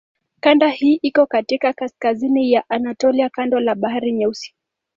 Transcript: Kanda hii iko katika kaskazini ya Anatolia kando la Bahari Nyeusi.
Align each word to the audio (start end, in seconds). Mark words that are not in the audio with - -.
Kanda 0.39 0.69
hii 0.69 0.95
iko 1.01 1.25
katika 1.25 1.73
kaskazini 1.73 2.51
ya 2.51 2.69
Anatolia 2.69 3.29
kando 3.29 3.59
la 3.59 3.75
Bahari 3.75 4.11
Nyeusi. 4.11 4.55